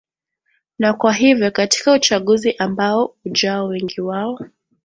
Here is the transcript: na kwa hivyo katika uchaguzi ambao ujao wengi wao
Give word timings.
na 0.79 0.93
kwa 0.93 1.13
hivyo 1.13 1.51
katika 1.51 1.93
uchaguzi 1.93 2.55
ambao 2.57 3.15
ujao 3.25 3.67
wengi 3.67 4.01
wao 4.01 4.39